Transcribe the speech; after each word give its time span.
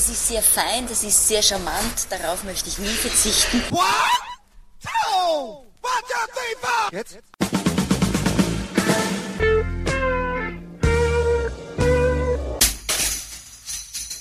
Das 0.00 0.08
ist 0.08 0.28
sehr 0.28 0.40
fein, 0.40 0.86
das 0.88 1.04
ist 1.04 1.28
sehr 1.28 1.42
charmant, 1.42 2.06
darauf 2.08 2.42
möchte 2.44 2.70
ich 2.70 2.78
nie 2.78 2.86
verzichten. 2.86 3.58
One, 3.70 3.84
two, 4.80 5.58
one, 5.82 6.02
two, 6.08 6.26
three, 6.32 6.56
four. 6.58 6.88
Jetzt? 6.90 7.18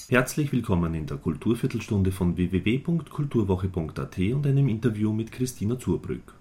Herzlich 0.10 0.52
willkommen 0.52 0.94
in 0.96 1.08
der 1.08 1.16
Kulturviertelstunde 1.16 2.12
von 2.12 2.36
www.kulturwoche.at 2.36 4.18
und 4.18 4.46
einem 4.48 4.68
Interview 4.68 5.14
mit 5.14 5.32
Christina 5.32 5.80
Zurbrück. 5.80 6.34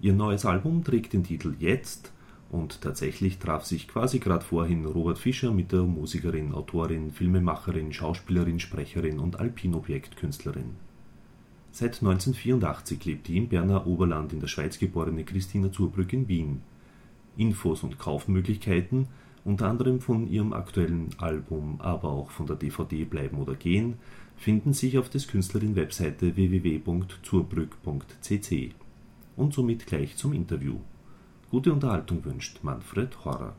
Ihr 0.00 0.12
neues 0.12 0.44
Album 0.44 0.84
trägt 0.84 1.14
den 1.14 1.24
Titel 1.24 1.56
Jetzt 1.58 2.12
und 2.50 2.80
tatsächlich 2.80 3.38
traf 3.38 3.64
sich 3.64 3.88
quasi 3.88 4.20
gerade 4.20 4.44
vorhin 4.44 4.86
Robert 4.86 5.18
Fischer 5.18 5.52
mit 5.52 5.72
der 5.72 5.82
Musikerin, 5.82 6.54
Autorin, 6.54 7.12
Filmemacherin, 7.12 7.92
Schauspielerin, 7.92 8.58
Sprecherin 8.58 9.18
und 9.18 9.38
Alpinobjektkünstlerin. 9.38 10.70
Seit 11.70 12.02
1984 12.02 13.04
lebt 13.04 13.28
die 13.28 13.36
im 13.36 13.48
Berner 13.48 13.86
Oberland 13.86 14.32
in 14.32 14.40
der 14.40 14.48
Schweiz 14.48 14.78
geborene 14.78 15.24
Christina 15.24 15.70
Zurbrück 15.70 16.14
in 16.14 16.26
Wien. 16.28 16.62
Infos 17.36 17.82
und 17.82 17.98
Kaufmöglichkeiten, 17.98 19.08
unter 19.44 19.68
anderem 19.68 20.00
von 20.00 20.26
ihrem 20.26 20.54
aktuellen 20.54 21.10
Album, 21.18 21.78
aber 21.80 22.08
auch 22.08 22.30
von 22.30 22.46
der 22.46 22.56
DVD 22.56 23.04
Bleiben 23.04 23.36
oder 23.38 23.54
Gehen, 23.54 23.96
finden 24.36 24.72
sich 24.72 24.96
auf 24.98 25.10
des 25.10 25.28
Künstlerin 25.28 25.76
Webseite 25.76 26.34
www.zurbrück.cc. 26.34 28.70
Und 29.36 29.54
somit 29.54 29.86
gleich 29.86 30.16
zum 30.16 30.32
Interview. 30.32 30.78
Gute 31.50 31.72
Unterhaltung 31.72 32.22
wünscht 32.26 32.58
Manfred 32.60 33.24
Horak. 33.24 33.54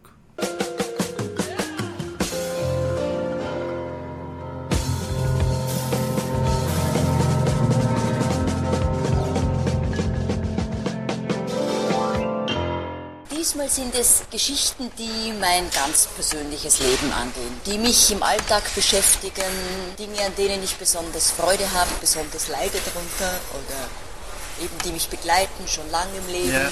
Diesmal 13.31 13.67
sind 13.69 13.95
es 13.95 14.21
Geschichten, 14.29 14.91
die 14.99 15.33
mein 15.39 15.67
ganz 15.71 16.05
persönliches 16.13 16.81
Leben 16.81 17.11
angehen, 17.11 17.59
die 17.65 17.79
mich 17.79 18.11
im 18.11 18.21
Alltag 18.21 18.69
beschäftigen, 18.75 19.41
Dinge, 19.97 20.21
an 20.23 20.35
denen 20.37 20.63
ich 20.63 20.75
besonders 20.75 21.31
Freude 21.31 21.73
habe, 21.73 21.89
besonders 21.99 22.49
leide 22.49 22.77
darunter 22.85 23.39
oder 23.49 23.89
eben 24.63 24.77
die 24.85 24.91
mich 24.91 25.09
begleiten 25.09 25.67
schon 25.67 25.89
lange 25.89 26.15
im 26.17 26.27
Leben. 26.31 26.53
Ja. 26.53 26.71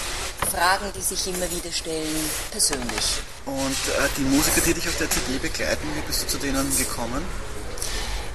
Fragen, 0.51 0.91
die 0.95 1.01
sich 1.01 1.27
immer 1.27 1.49
wieder 1.51 1.71
stellen, 1.71 2.29
persönlich. 2.51 3.21
Und 3.45 3.55
äh, 3.71 4.09
die 4.17 4.21
Musiker, 4.21 4.61
die 4.61 4.73
dich 4.73 4.87
auf 4.87 4.97
der 4.97 5.09
CD 5.09 5.37
begleiten, 5.39 5.87
wie 5.95 6.01
bist 6.01 6.23
du 6.23 6.27
zu 6.27 6.37
denen 6.37 6.75
gekommen? 6.77 7.23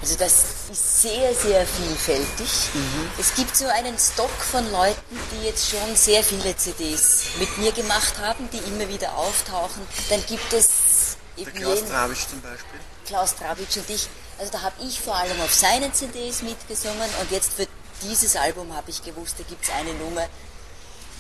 Also 0.03 0.17
das 0.17 0.33
ist 0.73 1.03
sehr, 1.03 1.33
sehr 1.33 1.65
vielfältig. 1.65 2.51
Es 3.21 3.35
gibt 3.37 3.57
so 3.57 3.67
einen 3.69 3.97
Stock 3.97 4.33
von 4.51 4.69
Leuten, 4.73 5.17
die 5.31 5.47
jetzt 5.47 5.71
schon 5.71 5.95
sehr 5.95 6.25
viele 6.25 6.57
CDs 6.57 7.27
mit 7.39 7.57
mir 7.59 7.71
gemacht 7.71 8.15
haben, 8.21 8.49
die 8.53 8.59
immer 8.69 8.89
wieder 8.89 9.17
auftauchen. 9.17 9.87
Dann 10.11 10.21
gibt 10.27 10.53
es 10.53 11.17
Der 11.37 11.47
eben 11.47 11.55
Klaus 11.57 11.77
jeden, 11.77 11.89
Trabisch 11.89 12.27
zum 12.27 12.41
Beispiel. 12.41 12.81
Klaus 13.07 13.37
Trabitsch 13.37 13.77
und 13.77 13.91
ich. 13.91 14.09
Also 14.41 14.51
da 14.51 14.63
habe 14.63 14.75
ich 14.85 15.01
vor 15.01 15.15
allem 15.15 15.41
auf 15.41 15.55
seinen 15.55 15.95
CDs 15.95 16.43
mitgesungen 16.43 17.09
und 17.21 17.31
jetzt 17.31 17.53
für 17.53 17.69
dieses 18.03 18.35
Album 18.35 18.75
habe 18.75 18.91
ich 18.91 19.05
gewusst, 19.05 19.37
da 19.39 19.45
gibt 19.45 19.63
es 19.63 19.71
eine 19.71 19.95
Nummer, 19.95 20.27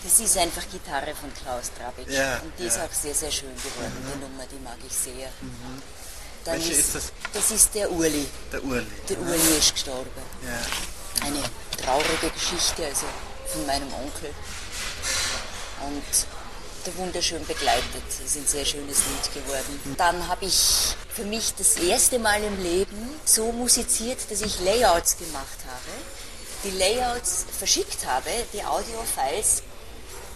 das 0.04 0.20
ist 0.20 0.36
einfach 0.36 0.64
Gitarre 0.70 1.14
von 1.14 1.32
Klaus 1.34 1.70
Trabitsch. 1.76 2.12
Ja, 2.12 2.38
und 2.38 2.52
die 2.58 2.64
ist 2.64 2.76
ja. 2.76 2.84
auch 2.84 2.92
sehr, 2.92 3.14
sehr 3.14 3.30
schön 3.30 3.54
geworden, 3.56 3.92
die 4.14 4.20
Nummer, 4.20 4.44
die 4.50 4.58
mag 4.62 4.78
ich 4.86 4.92
sehr. 4.92 5.28
Dann 6.44 6.54
Welche 6.54 6.72
ist 6.72 6.94
das? 6.94 7.12
Das 7.32 7.50
ist 7.50 7.74
der 7.74 7.90
Urli. 7.90 8.26
Der 8.52 8.64
Urli. 8.64 8.86
Der 9.08 9.18
Urli 9.20 9.58
ist 9.58 9.72
gestorben. 9.72 10.10
Ja. 10.44 11.26
Eine 11.26 11.42
traurige 11.80 12.30
Geschichte, 12.30 12.84
also 12.86 13.06
von 13.52 13.66
meinem 13.66 13.92
Onkel. 13.94 14.30
Und 15.86 16.02
der 16.86 16.96
wunderschön 16.96 17.46
begleitet. 17.46 18.02
Das 18.08 18.20
ist 18.20 18.36
ein 18.36 18.46
sehr 18.46 18.64
schönes 18.64 18.98
Lied 18.98 19.44
geworden. 19.44 19.94
Dann 19.96 20.26
habe 20.26 20.44
ich 20.44 20.96
für 21.14 21.24
mich 21.24 21.54
das 21.56 21.76
erste 21.76 22.18
Mal 22.18 22.42
im 22.42 22.60
Leben 22.62 23.10
so 23.24 23.52
musiziert, 23.52 24.18
dass 24.30 24.40
ich 24.40 24.60
Layouts 24.60 25.16
gemacht 25.18 25.58
habe. 25.66 25.92
Die 26.64 26.70
Layouts 26.70 27.46
verschickt 27.56 28.06
habe, 28.06 28.30
die 28.52 28.64
Audiofiles, 28.64 29.62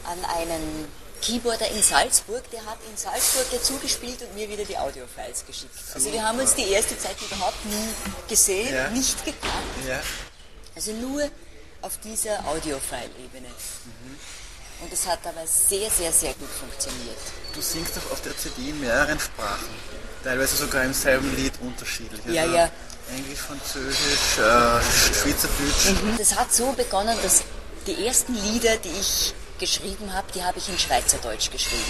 an 0.07 0.25
einen 0.25 0.87
Keyboarder 1.23 1.69
in 1.71 1.83
Salzburg, 1.83 2.43
der 2.51 2.65
hat 2.67 2.79
in 2.91 2.97
Salzburg 2.97 3.47
dazu 3.51 3.79
gespielt 3.79 4.21
und 4.23 4.35
mir 4.35 4.49
wieder 4.49 4.65
die 4.65 4.77
Audiofiles 4.77 5.45
geschickt. 5.47 5.73
Also 5.95 6.13
wir 6.13 6.23
haben 6.23 6.39
uns 6.39 6.55
die 6.55 6.69
erste 6.69 6.99
Zeit 6.99 7.17
überhaupt 7.23 7.65
nie 7.65 7.89
gesehen, 8.29 8.75
Ja. 8.75 8.89
nicht 8.91 9.25
gekannt. 9.25 9.53
ja. 9.89 10.01
Also 10.75 10.93
nur 10.93 11.23
auf 11.83 11.99
dieser 12.05 12.39
Audiofile-Ebene. 12.47 13.49
Und 14.83 14.93
es 14.93 15.07
hat 15.07 15.21
aber 15.27 15.47
sehr, 15.47 15.89
sehr, 15.91 16.13
sehr 16.13 16.35
gut 16.35 16.51
funktioniert. 16.51 17.17
Du 17.55 17.63
singst 17.63 17.97
doch 17.97 18.11
auf 18.13 18.21
der 18.21 18.37
CD 18.37 18.69
in 18.71 18.81
mehreren 18.81 19.19
Sprachen. 19.19 19.69
Teilweise 20.23 20.57
sogar 20.57 20.85
im 20.85 20.93
selben 20.93 21.35
Lied 21.35 21.55
unterschiedlich. 21.63 22.21
Ja, 22.27 22.45
ja. 22.45 22.71
Englisch, 23.17 23.39
Französisch, 23.39 24.37
äh, 24.37 24.83
Schweizerdeutsch. 25.15 26.19
Das 26.19 26.35
hat 26.35 26.53
so 26.53 26.73
begonnen, 26.73 27.17
dass 27.23 27.43
die 27.87 28.05
ersten 28.07 28.35
Lieder, 28.35 28.77
die 28.77 28.91
ich 29.01 29.33
geschrieben 29.59 30.13
habe, 30.13 30.27
die 30.35 30.43
habe 30.43 30.59
ich 30.59 30.69
in 30.69 30.79
Schweizerdeutsch 30.79 31.51
geschrieben. 31.51 31.83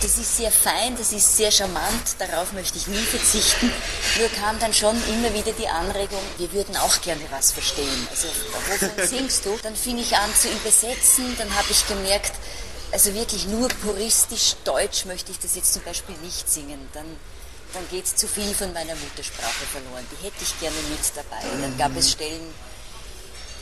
Das 0.00 0.18
ist 0.18 0.36
sehr 0.36 0.52
fein, 0.52 0.96
das 0.98 1.12
ist 1.12 1.36
sehr 1.36 1.50
charmant, 1.50 2.16
darauf 2.18 2.52
möchte 2.52 2.76
ich 2.76 2.86
nie 2.86 3.04
verzichten. 3.04 3.72
Nur 4.18 4.28
kam 4.28 4.58
dann 4.58 4.74
schon 4.74 4.96
immer 5.08 5.32
wieder 5.32 5.52
die 5.52 5.66
Anregung, 5.66 6.20
wir 6.36 6.52
würden 6.52 6.76
auch 6.76 7.00
gerne 7.00 7.22
was 7.30 7.52
verstehen. 7.52 8.08
Also, 8.10 8.28
wovon 8.52 9.06
singst 9.06 9.46
du? 9.46 9.58
Dann 9.62 9.74
fing 9.74 9.98
ich 9.98 10.14
an 10.16 10.30
zu 10.34 10.48
übersetzen, 10.48 11.34
dann 11.38 11.54
habe 11.54 11.68
ich 11.70 11.86
gemerkt, 11.88 12.32
also 12.92 13.14
wirklich 13.14 13.46
nur 13.46 13.68
puristisch 13.68 14.54
Deutsch 14.64 15.04
möchte 15.06 15.32
ich 15.32 15.38
das 15.38 15.56
jetzt 15.56 15.72
zum 15.72 15.82
Beispiel 15.82 16.14
nicht 16.22 16.48
singen. 16.48 16.88
Dann, 16.92 17.06
dann 17.72 17.82
geht 17.90 18.06
zu 18.06 18.28
viel 18.28 18.54
von 18.54 18.72
meiner 18.72 18.94
Muttersprache 18.94 19.66
verloren. 19.72 20.06
Die 20.12 20.24
hätte 20.24 20.42
ich 20.42 20.60
gerne 20.60 20.76
mit 20.90 21.00
dabei. 21.16 21.42
Dann 21.60 21.76
gab 21.76 21.96
es 21.96 22.12
Stellen, 22.12 22.54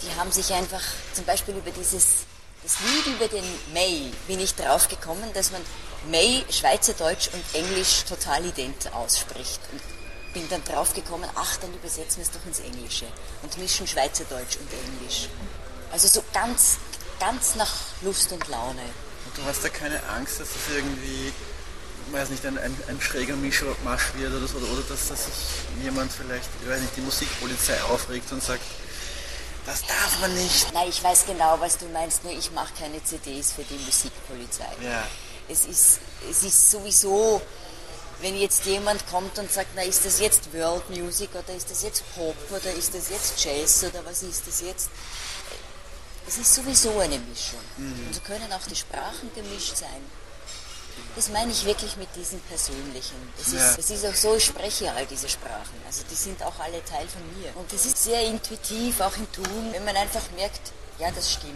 die 0.03 0.15
haben 0.19 0.31
sich 0.33 0.53
einfach, 0.53 0.83
zum 1.15 1.25
Beispiel 1.25 1.55
über 1.55 1.71
dieses, 1.71 2.25
das 2.63 2.77
Lied 2.81 3.07
über 3.15 3.29
den 3.29 3.45
May, 3.73 4.13
bin 4.27 4.41
ich 4.41 4.55
drauf 4.55 4.89
gekommen, 4.89 5.31
dass 5.35 5.51
man 5.51 5.61
May, 6.11 6.45
Schweizerdeutsch 6.51 7.29
und 7.33 7.45
Englisch 7.55 8.05
total 8.09 8.45
ident 8.45 8.93
ausspricht. 8.93 9.61
Und 9.73 9.81
bin 10.33 10.49
dann 10.49 10.65
drauf 10.65 10.95
gekommen, 10.95 11.29
ach, 11.35 11.57
dann 11.59 11.73
übersetzen 11.75 12.19
wir 12.19 12.25
es 12.25 12.31
doch 12.31 12.45
ins 12.47 12.61
Englische 12.61 13.07
und 13.43 13.57
mischen 13.59 13.87
Schweizerdeutsch 13.87 14.57
und 14.57 14.69
Englisch. 14.73 15.29
Also 15.93 16.09
so 16.09 16.25
ganz, 16.33 16.79
ganz 17.21 17.55
nach 17.55 17.73
Lust 18.01 18.33
und 18.33 18.49
Laune. 18.49 18.83
Und 19.27 19.37
du 19.37 19.45
hast 19.45 19.63
da 19.63 19.69
keine 19.69 20.03
Angst, 20.09 20.41
dass 20.41 20.49
das 20.49 20.75
irgendwie, 20.75 21.33
weiß 22.11 22.31
nicht, 22.31 22.45
ein, 22.47 22.59
ein, 22.59 22.75
ein 22.89 23.01
schräger 23.01 23.37
Mischmasch 23.37 24.15
wird 24.15 24.33
oder 24.33 24.47
so, 24.47 24.57
oder, 24.57 24.73
oder 24.73 24.83
dass, 24.89 25.09
dass 25.09 25.27
sich 25.27 25.35
jemand 25.83 26.11
vielleicht, 26.11 26.49
ich 26.63 26.69
weiß 26.69 26.81
nicht, 26.81 26.97
die 26.97 27.03
Musikpolizei 27.03 27.81
aufregt 27.83 28.33
und 28.33 28.43
sagt, 28.43 28.63
das 29.67 29.83
darf 29.83 30.21
man 30.21 30.35
nicht. 30.35 30.73
Nein, 30.73 30.89
ich 30.89 31.03
weiß 31.03 31.27
genau, 31.27 31.59
was 31.61 31.79
du 31.79 31.87
meinst, 31.87 32.25
nur 32.25 32.33
ich 32.33 32.51
mache 32.53 32.73
keine 32.79 33.03
CDs 33.03 33.53
für 33.53 33.63
die 33.65 33.79
Musikpolizei. 33.85 34.69
Ja. 34.83 35.07
Es 35.49 35.67
ist, 35.67 36.01
es 36.29 36.43
ist 36.43 36.71
sowieso, 36.71 37.41
wenn 38.21 38.37
jetzt 38.39 38.65
jemand 38.65 39.07
kommt 39.09 39.39
und 39.39 39.53
sagt, 39.53 39.71
na 39.75 39.83
ist 39.83 40.05
das 40.05 40.21
jetzt 40.21 40.53
World 40.53 40.89
Music 40.91 41.31
oder 41.35 41.55
ist 41.55 41.71
das 41.71 41.83
jetzt 41.83 42.03
Pop 42.15 42.37
oder 42.51 42.73
ist 42.73 42.95
das 42.95 43.11
jetzt 43.11 43.45
Jazz 43.45 43.85
oder 43.85 44.05
was 44.05 44.23
ist 44.23 44.47
das 44.47 44.61
jetzt? 44.61 44.91
Es 46.27 46.39
ist 46.39 46.55
sowieso 46.55 46.99
eine 47.01 47.19
Mischung. 47.19 47.61
Und 47.77 48.15
so 48.15 48.21
können 48.21 48.53
auch 48.53 48.65
die 48.69 48.77
Sprachen 48.77 49.31
gemischt 49.35 49.77
sein. 49.77 50.03
Das 51.17 51.29
meine 51.29 51.53
ich 51.53 51.65
wirklich 51.65 51.97
mit 51.97 52.09
diesen 52.17 52.41
persönlichen. 52.41 53.17
Es 53.41 53.53
Ja. 53.53 53.71
ist, 53.71 53.79
es 53.79 53.91
ist 53.91 54.05
auch 54.07 54.15
so, 54.15 54.37
ich 54.37 54.45
spreche 54.47 54.91
all 54.93 55.05
diese 55.07 55.29
Sprachen. 55.29 55.77
Also 55.87 56.03
die 56.11 56.15
sind 56.15 56.43
auch 56.43 56.59
alle 56.59 56.83
Teil 56.85 57.07
von 57.09 57.23
mir. 57.41 57.55
Und 57.57 57.71
das 57.73 57.85
ist 57.87 58.03
sehr 58.03 58.23
intuitiv, 58.27 59.01
auch 59.01 59.17
im 59.17 59.31
Tun, 59.33 59.69
wenn 59.73 59.85
man 59.85 59.97
einfach 59.97 60.23
merkt, 60.37 60.61
ja, 60.99 61.11
das 61.11 61.33
stimmt. 61.33 61.55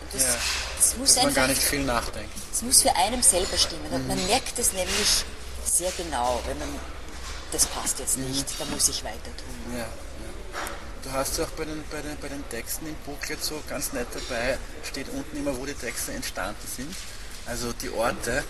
Und 0.00 0.12
das, 0.14 0.22
Ja. 0.22 0.36
das 0.78 0.96
muss 0.96 1.08
Dass 1.08 1.16
man 1.16 1.26
einfach 1.26 1.36
gar 1.42 1.48
nicht 1.48 1.62
viel 1.62 1.82
nachdenkt. 1.84 2.32
es 2.52 2.62
muss 2.62 2.82
für 2.82 2.94
einen 2.94 3.22
selber 3.22 3.56
stimmen 3.58 3.86
und 3.90 4.06
man 4.06 4.24
merkt 4.26 4.58
es 4.58 4.72
nämlich 4.72 5.24
sehr 5.64 5.90
genau, 5.96 6.40
wenn 6.46 6.58
man, 6.58 6.68
das 7.50 7.66
passt 7.66 7.98
jetzt 7.98 8.18
nicht, 8.18 8.46
da 8.60 8.64
muss 8.66 8.88
ich 8.88 9.02
weiter 9.02 9.34
tun. 9.36 9.76
Ja. 9.78 9.86
Du 11.02 11.12
hast 11.12 11.40
auch 11.40 11.48
bei 11.50 11.64
den, 11.64 11.84
bei, 11.90 12.02
den, 12.02 12.16
bei 12.18 12.28
den 12.28 12.48
Texten 12.50 12.86
im 12.86 12.94
Booklet 13.04 13.42
so 13.42 13.60
ganz 13.68 13.92
nett 13.92 14.08
dabei, 14.12 14.58
steht 14.84 15.08
unten 15.08 15.36
immer, 15.36 15.56
wo 15.56 15.64
die 15.64 15.74
Texte 15.74 16.12
entstanden 16.12 16.66
sind. 16.76 16.94
Also 17.46 17.72
die 17.72 17.90
Orte 17.90 18.42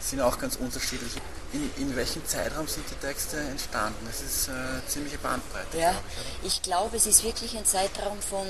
sind 0.00 0.20
auch 0.20 0.38
ganz 0.38 0.56
unterschiedlich. 0.56 1.12
In, 1.52 1.70
in 1.76 1.96
welchem 1.96 2.24
Zeitraum 2.26 2.66
sind 2.66 2.88
die 2.90 2.94
Texte 2.94 3.38
entstanden? 3.38 4.06
Das 4.06 4.22
ist 4.22 4.48
äh, 4.48 4.52
ziemliche 4.86 5.18
Bandbreite. 5.18 5.78
Ja, 5.78 5.90
glaub 5.90 6.02
ich, 6.42 6.46
ich 6.48 6.62
glaube, 6.62 6.96
es 6.96 7.06
ist 7.06 7.24
wirklich 7.24 7.56
ein 7.56 7.66
Zeitraum 7.66 8.20
von, 8.20 8.46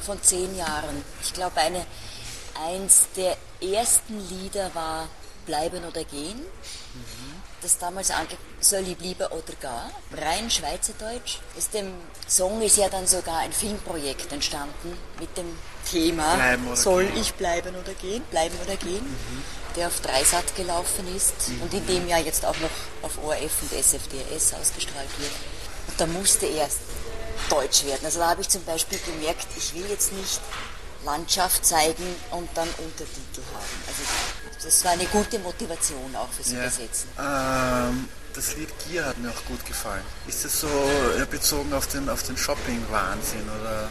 von 0.00 0.20
zehn 0.22 0.56
Jahren. 0.56 1.04
Ich 1.22 1.32
glaube, 1.32 1.56
eine, 1.60 1.86
eins 2.66 3.08
der 3.16 3.36
ersten 3.60 4.18
Lieder 4.28 4.74
war 4.74 5.08
Bleiben 5.46 5.84
oder 5.84 6.04
Gehen. 6.04 6.40
das 7.62 7.78
damals 7.78 8.10
ange 8.10 8.28
Soll 8.60 8.86
ich 8.86 8.98
lieber 9.00 9.32
oder 9.32 9.54
gar, 9.60 9.90
rein 10.12 10.50
Schweizerdeutsch. 10.50 11.38
Aus 11.56 11.70
dem 11.70 11.92
Song 12.28 12.60
ist 12.62 12.76
ja 12.76 12.88
dann 12.88 13.06
sogar 13.06 13.38
ein 13.38 13.52
Filmprojekt 13.52 14.30
entstanden 14.32 14.96
mit 15.18 15.34
dem 15.36 15.56
Thema 15.90 16.56
Soll 16.74 17.06
gehen. 17.06 17.20
ich 17.20 17.34
bleiben 17.34 17.74
oder 17.74 17.94
gehen, 17.94 18.22
bleiben 18.30 18.56
oder 18.64 18.76
gehen, 18.76 19.04
der 19.76 19.88
auf 19.88 20.00
Dreisat 20.00 20.54
gelaufen 20.56 21.14
ist 21.16 21.34
und 21.62 21.72
in 21.72 21.86
dem 21.86 22.08
ja 22.08 22.18
jetzt 22.18 22.44
auch 22.44 22.58
noch 22.60 22.70
auf 23.02 23.18
ORF 23.24 23.62
und 23.62 23.72
SFDRS 23.72 24.54
ausgestrahlt 24.54 25.18
wird. 25.18 25.32
Und 25.88 26.00
da 26.00 26.06
musste 26.06 26.46
erst 26.46 26.80
Deutsch 27.48 27.84
werden. 27.84 28.04
Also 28.04 28.20
da 28.20 28.28
habe 28.28 28.42
ich 28.42 28.48
zum 28.48 28.62
Beispiel 28.64 28.98
gemerkt, 29.06 29.46
ich 29.56 29.74
will 29.74 29.88
jetzt 29.88 30.12
nicht 30.12 30.40
Landschaft 31.04 31.64
zeigen 31.64 32.04
und 32.30 32.48
dann 32.54 32.68
Untertitel 32.78 33.42
haben. 33.54 33.82
Also 33.86 34.02
das 34.62 34.84
war 34.84 34.92
eine 34.92 35.06
gute 35.06 35.38
Motivation 35.38 36.14
auch 36.16 36.28
fürs 36.30 36.52
Übersetzen. 36.52 37.08
Ähm, 37.18 38.08
das 38.34 38.56
Lied 38.56 38.68
Gier 38.86 39.06
hat 39.06 39.18
mir 39.18 39.30
auch 39.30 39.44
gut 39.46 39.64
gefallen. 39.66 40.04
Ist 40.28 40.44
es 40.44 40.60
so 40.60 40.68
äh, 40.68 41.24
bezogen 41.26 41.72
auf 41.72 41.86
den, 41.88 42.08
auf 42.08 42.22
den 42.22 42.36
Shopping-Wahnsinn 42.36 43.48
oder 43.60 43.90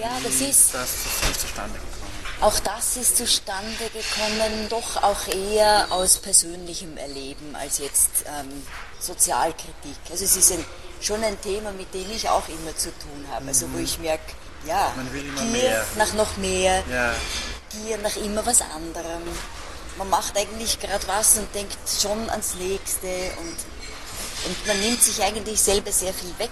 Ja, 0.00 0.16
das 0.22 0.34
ist, 0.34 0.74
das 0.74 0.88
ist 0.90 1.28
nicht 1.28 1.40
zustande 1.40 1.74
gekommen? 1.78 2.12
auch 2.40 2.58
das 2.60 2.96
ist 2.96 3.16
zustande 3.18 3.84
gekommen, 3.92 4.68
doch 4.68 5.00
auch 5.02 5.28
eher 5.28 5.86
aus 5.90 6.18
persönlichem 6.18 6.96
Erleben 6.96 7.54
als 7.54 7.78
jetzt 7.78 8.24
ähm, 8.26 8.62
Sozialkritik. 8.98 9.96
Also 10.10 10.24
es 10.24 10.36
ist 10.36 10.50
ein, 10.50 10.64
schon 11.00 11.22
ein 11.22 11.40
Thema, 11.40 11.70
mit 11.72 11.92
dem 11.94 12.10
ich 12.10 12.28
auch 12.28 12.48
immer 12.48 12.74
zu 12.76 12.88
tun 12.98 13.26
habe. 13.30 13.46
Also 13.46 13.72
wo 13.72 13.78
ich 13.78 13.98
merke, 14.00 14.24
ja, 14.66 14.92
Man 14.96 15.12
will 15.12 15.24
immer 15.26 15.40
Gier 15.42 15.50
mehr. 15.50 15.84
nach 15.96 16.12
noch 16.14 16.36
mehr, 16.36 16.82
Ja, 16.90 17.14
Gier 17.70 17.98
nach 17.98 18.16
immer 18.16 18.44
was 18.46 18.60
anderem. 18.62 19.22
Man 19.98 20.08
macht 20.10 20.36
eigentlich 20.36 20.78
gerade 20.80 21.06
was 21.06 21.36
und 21.36 21.54
denkt 21.54 21.76
schon 22.00 22.28
ans 22.30 22.54
Nächste 22.54 23.06
und, 23.38 23.56
und 24.46 24.66
man 24.66 24.80
nimmt 24.80 25.02
sich 25.02 25.22
eigentlich 25.22 25.60
selber 25.60 25.92
sehr 25.92 26.14
viel 26.14 26.32
weg 26.38 26.50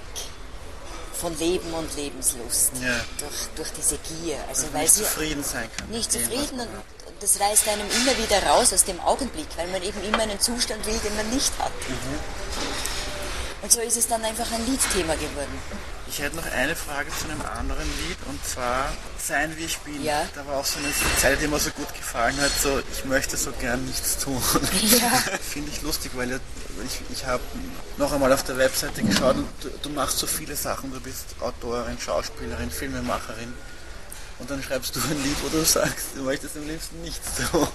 von 1.21 1.39
Leben 1.39 1.73
und 1.75 1.95
Lebenslust 1.97 2.73
Ja. 2.83 3.01
durch, 3.19 3.49
durch 3.57 3.69
diese 3.79 3.97
Gier. 3.99 4.37
Also 4.49 4.67
weil 4.73 4.83
nicht 4.83 4.95
zufrieden 4.95 5.45
sein 5.45 5.69
kann. 5.77 5.89
nicht 5.91 6.11
zufrieden 6.13 6.61
und 6.61 6.69
das 7.21 7.39
reißt 7.39 7.69
einem 7.69 7.87
immer 7.91 8.17
wieder 8.17 8.43
raus 8.47 8.73
aus 8.73 8.85
dem 8.85 8.99
Augenblick, 9.01 9.49
weil 9.57 9.69
man 9.69 9.83
eben 9.83 10.03
immer 10.05 10.21
einen 10.23 10.41
Zustand 10.41 10.85
will, 10.87 10.99
den 11.05 11.15
man 11.17 11.29
nicht 11.31 11.53
hat. 11.59 11.73
Mhm. 11.89 12.19
Und 13.63 13.71
so 13.71 13.81
ist 13.81 13.97
es 13.97 14.09
dann 14.09 14.25
einfach 14.25 14.51
ein 14.53 14.65
Liedthema 14.67 15.15
geworden. 15.15 15.59
Ich 16.09 16.19
hätte 16.19 16.35
noch 16.35 16.51
eine 16.51 16.75
Frage 16.75 17.09
zu 17.11 17.27
einem 17.27 17.41
anderen 17.43 17.87
Lied 18.09 18.17
und 18.27 18.45
zwar 18.45 18.93
Sein 19.19 19.57
wie 19.57 19.65
ich 19.65 19.79
bin. 19.79 20.03
Ja. 20.03 20.27
Da 20.35 20.45
war 20.47 20.57
auch 20.57 20.65
so 20.65 20.79
eine 20.79 20.89
Zeile, 21.19 21.37
die 21.37 21.47
mir 21.47 21.59
so 21.61 21.71
gut 21.71 21.95
gefallen 21.95 22.37
hat, 22.41 22.51
so 22.61 22.81
ich 22.93 23.05
möchte 23.05 23.37
so 23.37 23.53
gern 23.53 23.85
nichts 23.85 24.19
tun. 24.19 24.43
Ja. 24.83 25.11
Finde 25.41 25.71
ich 25.71 25.83
lustig, 25.83 26.13
weil 26.15 26.41
ich, 26.85 27.01
ich 27.13 27.27
habe 27.27 27.43
noch 27.97 28.13
einmal 28.13 28.33
auf 28.33 28.43
der 28.43 28.57
Webseite 28.59 29.03
geschaut 29.03 29.37
und 29.37 29.49
du, 29.61 29.69
du 29.83 29.91
machst 29.91 30.19
so 30.19 30.27
viele 30.27 30.57
Sachen. 30.57 30.93
Du 30.93 31.01
bist 31.01 31.37
Autorin, 31.41 31.99
Schauspielerin, 32.01 32.71
Filmemacherin. 32.71 33.53
Und 34.41 34.51
dann 34.51 34.63
schreibst 34.63 34.97
du 34.97 35.01
ein 35.01 35.23
Lied, 35.23 35.37
wo 35.43 35.49
du 35.49 35.63
sagst, 35.65 36.07
du 36.17 36.23
möchtest 36.23 36.57
am 36.57 36.67
liebsten 36.67 37.03
nichts 37.03 37.37
tun. 37.37 37.69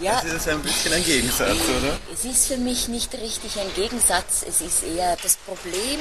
Ja, 0.00 0.20
Das 0.22 0.32
ist 0.32 0.48
ein 0.48 0.62
bisschen 0.62 0.92
ein 0.92 1.04
Gegensatz, 1.04 1.58
oder? 1.76 1.98
Es 2.12 2.24
ist 2.24 2.46
für 2.46 2.56
mich 2.56 2.86
nicht 2.86 3.12
richtig 3.14 3.58
ein 3.58 3.72
Gegensatz. 3.74 4.44
Es 4.48 4.60
ist 4.60 4.84
eher 4.84 5.16
das 5.22 5.36
Problem, 5.36 5.98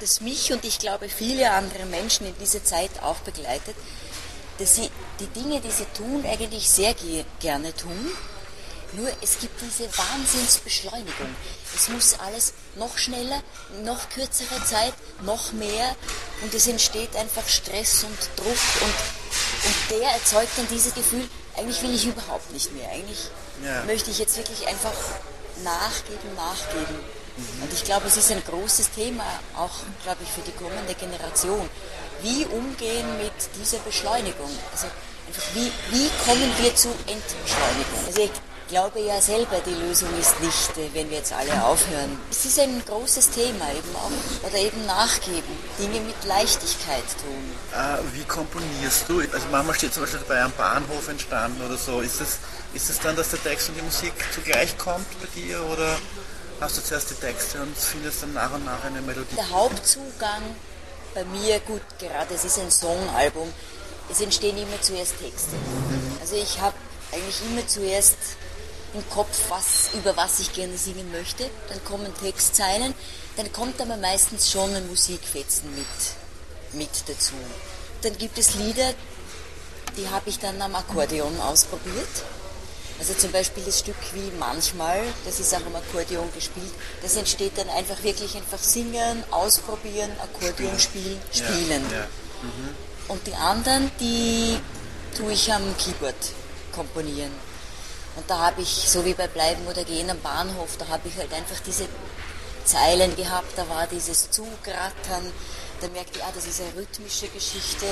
das 0.00 0.20
mich 0.20 0.52
und 0.52 0.64
ich 0.66 0.78
glaube 0.78 1.08
viele 1.08 1.50
andere 1.52 1.86
Menschen 1.86 2.26
in 2.26 2.34
dieser 2.38 2.62
Zeit 2.62 2.90
auch 3.02 3.16
begleitet, 3.20 3.74
dass 4.58 4.74
sie 4.76 4.90
die 5.20 5.26
Dinge, 5.28 5.60
die 5.60 5.70
sie 5.70 5.86
tun, 5.96 6.24
eigentlich 6.26 6.68
sehr 6.68 6.92
ge 6.92 7.24
gerne 7.40 7.74
tun. 7.74 8.10
Nur 8.92 9.08
es 9.22 9.38
gibt 9.38 9.60
diese 9.60 9.88
Wahnsinnsbeschleunigung. 9.96 11.34
Es 11.74 11.88
muss 11.88 12.18
alles 12.18 12.54
noch 12.76 12.96
schneller, 12.98 13.42
noch 13.84 14.08
kürzere 14.10 14.62
Zeit, 14.64 14.94
noch 15.22 15.52
mehr 15.52 15.94
und 16.42 16.52
es 16.54 16.66
entsteht 16.66 17.14
einfach 17.16 17.46
Stress 17.48 18.04
und 18.04 18.18
Druck 18.36 18.58
und, 18.80 18.94
und 19.66 20.00
der 20.00 20.10
erzeugt 20.10 20.52
dann 20.56 20.66
dieses 20.70 20.94
Gefühl, 20.94 21.28
eigentlich 21.58 21.82
will 21.82 21.94
ich 21.94 22.06
überhaupt 22.06 22.50
nicht 22.52 22.72
mehr. 22.72 22.88
Eigentlich 22.90 23.30
Ja. 23.64 23.84
möchte 23.84 24.10
ich 24.10 24.18
jetzt 24.18 24.36
wirklich 24.36 24.66
einfach 24.66 24.94
nachgeben, 25.64 26.34
nachgeben. 26.36 26.98
Und 27.62 27.72
ich 27.72 27.84
glaube, 27.84 28.06
es 28.06 28.16
ist 28.16 28.30
ein 28.32 28.42
großes 28.44 28.90
Thema, 28.90 29.24
auch, 29.56 29.70
glaube 30.02 30.18
ich, 30.24 30.30
für 30.30 30.40
die 30.40 30.52
kommende 30.52 30.94
Generation. 30.94 31.68
Wie 32.22 32.44
umgehen 32.46 33.06
mit 33.18 33.32
dieser 33.60 33.78
Beschleunigung? 33.78 34.50
Also 34.72 34.86
einfach, 35.26 35.42
wie, 35.54 35.70
wie 35.90 36.10
kommen 36.24 36.52
wir 36.58 36.74
zu 36.74 36.88
Entschleunigung? 37.06 38.06
Also 38.06 38.22
ich 38.22 38.30
glaube 38.68 39.00
ja 39.00 39.20
selber, 39.20 39.60
die 39.66 39.74
Lösung 39.74 40.08
ist 40.18 40.40
nicht, 40.40 40.76
äh, 40.78 40.88
wenn 40.92 41.10
wir 41.10 41.18
jetzt 41.18 41.32
alle 41.32 41.64
aufhören. 41.64 42.18
Es 42.30 42.44
ist 42.44 42.60
ein 42.60 42.82
großes 42.86 43.30
Thema, 43.30 43.70
eben 43.72 43.96
auch, 43.96 44.46
oder 44.46 44.58
eben 44.58 44.86
nachgeben, 44.86 45.56
Dinge 45.78 46.00
mit 46.00 46.24
Leichtigkeit 46.24 47.04
tun. 47.20 47.52
Äh, 47.72 47.98
wie 48.14 48.24
komponierst 48.24 49.08
du? 49.08 49.20
Also 49.20 49.46
manchmal 49.50 49.74
steht 49.74 49.94
zum 49.94 50.04
Beispiel 50.04 50.20
bei 50.28 50.40
einem 50.40 50.52
Bahnhof 50.52 51.08
entstanden 51.08 51.64
oder 51.64 51.76
so. 51.76 52.00
Ist 52.00 52.20
es, 52.20 52.38
ist 52.74 52.90
es 52.90 53.00
dann, 53.00 53.16
dass 53.16 53.30
der 53.30 53.42
Text 53.42 53.70
und 53.70 53.76
die 53.76 53.82
Musik 53.82 54.12
zugleich 54.34 54.76
kommt 54.78 55.06
bei 55.20 55.26
dir 55.34 55.64
oder 55.64 55.96
hast 56.60 56.76
du 56.76 56.82
zuerst 56.82 57.10
die 57.10 57.14
Texte 57.14 57.60
und 57.60 57.76
findest 57.76 58.22
dann 58.22 58.34
nach 58.34 58.52
und 58.52 58.64
nach 58.64 58.84
eine 58.84 59.00
Melodie? 59.00 59.34
Der 59.36 59.50
Hauptzugang 59.50 60.42
bei 61.14 61.24
mir, 61.24 61.58
gut, 61.60 61.82
gerade 61.98 62.34
es 62.34 62.44
ist 62.44 62.58
ein 62.58 62.70
Songalbum, 62.70 63.52
es 64.10 64.20
entstehen 64.20 64.56
immer 64.56 64.80
zuerst 64.80 65.18
Texte. 65.18 65.56
Also 66.20 66.36
ich 66.36 66.60
habe 66.60 66.76
eigentlich 67.12 67.40
immer 67.50 67.66
zuerst 67.66 68.16
im 68.94 69.08
Kopf, 69.10 69.38
was, 69.48 69.90
über 69.94 70.16
was 70.16 70.40
ich 70.40 70.52
gerne 70.52 70.76
singen 70.78 71.10
möchte. 71.12 71.48
Dann 71.68 71.82
kommen 71.84 72.12
Textzeilen, 72.20 72.94
dann 73.36 73.52
kommt 73.52 73.80
aber 73.80 73.96
meistens 73.96 74.50
schon 74.50 74.74
ein 74.74 74.86
Musikfetzen 74.88 75.74
mit, 75.74 75.86
mit 76.72 77.08
dazu. 77.08 77.34
Dann 78.02 78.16
gibt 78.16 78.38
es 78.38 78.54
Lieder, 78.54 78.94
die 79.96 80.08
habe 80.08 80.30
ich 80.30 80.38
dann 80.38 80.60
am 80.62 80.74
Akkordeon 80.74 81.40
ausprobiert. 81.40 82.08
Also 82.98 83.14
zum 83.14 83.30
Beispiel 83.30 83.62
das 83.64 83.78
Stück 83.78 83.96
wie 84.12 84.32
manchmal, 84.38 85.00
das 85.24 85.38
ist 85.38 85.54
auch 85.54 85.64
am 85.64 85.76
Akkordeon 85.76 86.28
gespielt, 86.34 86.72
das 87.00 87.14
entsteht 87.14 87.52
dann 87.56 87.68
einfach 87.68 88.02
wirklich 88.02 88.34
einfach 88.34 88.58
singen, 88.58 89.22
ausprobieren, 89.30 90.10
Akkordeon 90.20 90.78
spielen, 90.80 91.20
spielen. 91.32 91.84
Ja, 91.92 91.98
ja. 91.98 92.06
Und 93.06 93.24
die 93.26 93.34
anderen, 93.34 93.90
die 94.00 94.58
tue 95.16 95.32
ich 95.32 95.52
am 95.52 95.62
Keyboard 95.78 96.16
komponieren. 96.72 97.30
Und 98.18 98.28
da 98.28 98.38
habe 98.38 98.62
ich, 98.62 98.68
so 98.68 99.04
wie 99.04 99.14
bei 99.14 99.28
Bleiben 99.28 99.64
oder 99.68 99.84
Gehen 99.84 100.10
am 100.10 100.20
Bahnhof, 100.20 100.76
da 100.76 100.88
habe 100.88 101.06
ich 101.06 101.16
halt 101.16 101.32
einfach 101.32 101.60
diese 101.64 101.86
Zeilen 102.64 103.14
gehabt, 103.14 103.56
da 103.56 103.68
war 103.68 103.86
dieses 103.86 104.28
Zugrattern, 104.32 105.32
da 105.80 105.88
merkte 105.88 106.18
ich, 106.18 106.24
ah, 106.24 106.32
das 106.34 106.44
ist 106.44 106.60
eine 106.60 106.74
rhythmische 106.74 107.28
Geschichte. 107.28 107.86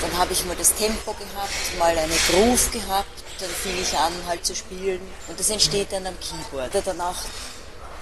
Dann 0.00 0.16
habe 0.16 0.32
ich 0.32 0.46
mal 0.46 0.56
das 0.56 0.74
Tempo 0.74 1.12
gehabt, 1.12 1.78
mal 1.78 1.96
eine 1.96 2.14
Groove 2.30 2.70
gehabt, 2.70 3.22
dann 3.38 3.50
fing 3.50 3.78
ich 3.80 3.94
an 3.98 4.14
halt 4.26 4.46
zu 4.46 4.56
spielen 4.56 5.02
und 5.28 5.38
das 5.38 5.50
entsteht 5.50 5.92
dann 5.92 6.06
am 6.06 6.16
Keyboard. 6.20 6.70
Oder 6.70 6.80
dann 6.80 7.00
auch 7.02 7.22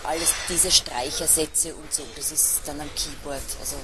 alles 0.04 0.28
diese 0.48 0.70
Streichersätze 0.70 1.74
und 1.74 1.92
so, 1.92 2.04
das 2.14 2.30
ist 2.30 2.60
dann 2.66 2.80
am 2.80 2.90
Keyboard. 2.94 3.42
Also 3.60 3.74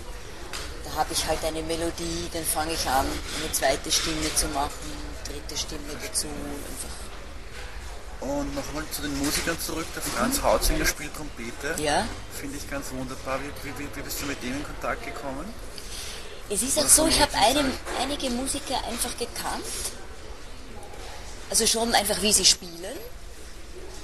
da 0.85 0.95
habe 0.95 1.13
ich 1.13 1.27
halt 1.27 1.45
eine 1.45 1.63
Melodie, 1.63 2.31
dann 2.33 2.45
fange 2.45 2.75
ich 2.75 2.87
an, 2.87 3.07
eine 3.41 3.53
zweite 3.53 3.91
Stimme 3.91 4.33
zu 4.37 4.47
machen, 4.49 4.71
dritte 5.25 5.59
Stimme 5.59 5.99
dazu. 6.01 6.29
Einfach. 6.29 7.02
Und 8.23 8.55
nochmal 8.55 8.85
zu 8.93 9.03
den 9.03 9.19
Musikern 9.19 9.59
zurück. 9.61 9.87
Der 9.97 10.03
Franz 10.03 10.41
Hautzinger 10.41 10.87
spielt 10.87 11.15
Trompete. 11.15 11.75
Ja. 11.83 12.07
Finde 12.39 12.57
ich 12.57 12.71
ganz 12.71 12.87
wunderbar. 12.93 13.41
Wie, 13.41 13.69
wie, 13.69 13.89
wie 13.97 14.03
bist 14.03 14.23
du 14.23 14.27
mit 14.27 14.41
dem 14.43 14.55
in 14.55 14.65
Kontakt 14.65 15.05
gekommen? 15.05 15.53
Es 16.49 16.63
ist 16.63 16.79
auch 16.79 16.87
so, 16.87 17.07
ich 17.09 17.21
habe 17.21 17.33
einige 18.01 18.31
Musiker 18.31 18.77
einfach 18.85 19.17
gekannt. 19.19 19.65
Also 21.51 21.67
schon 21.67 21.93
einfach, 21.95 22.23
wie 22.23 22.33
sie 22.33 22.45
spielen. 22.45 22.97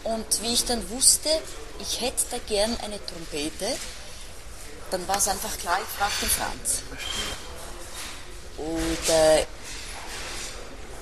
Und 0.03 0.43
wie 0.43 0.55
ich 0.55 0.65
dann 0.65 0.89
wusste, 0.91 1.29
ich 1.81 2.01
hätte 2.01 2.25
da 2.31 2.39
gern 2.49 2.77
eine 2.83 2.99
Trompete, 3.07 3.77
dann 4.91 5.07
war 5.07 5.19
es 5.19 5.29
einfach 5.29 5.57
klar, 5.59 5.79
ich 5.81 5.99
frage 5.99 6.13
den 6.23 6.31
Franz. 6.31 6.83
Und 8.57 9.15
äh, 9.15 9.47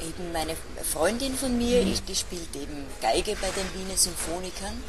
eben 0.08 0.32
meine 0.32 0.56
Freundin 0.92 1.36
von 1.36 1.56
mir, 1.56 1.80
ich, 1.82 2.02
die 2.04 2.14
spielt 2.14 2.54
eben 2.54 2.86
Geige 3.00 3.36
bei 3.36 3.48
den 3.50 3.74
Wiener 3.74 3.96
Symphonikern. 3.96 4.82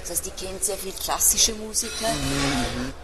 Das 0.00 0.10
heißt, 0.10 0.26
die 0.26 0.30
kennt 0.30 0.64
sehr 0.64 0.76
viel 0.76 0.92
klassische 0.92 1.54
Musiker. 1.54 2.10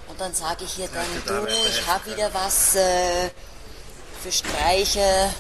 Und 0.09 0.21
dann 0.21 0.35
sage 0.35 0.65
ich 0.65 0.79
ihr 0.79 0.89
dann, 0.89 1.07
da 1.27 1.41
du, 1.41 1.47
ich 1.47 1.87
habe 1.87 2.11
wieder 2.11 2.33
was 2.35 2.75
äh, 2.75 3.31
für 4.23 4.33
Streicher, 4.33 5.33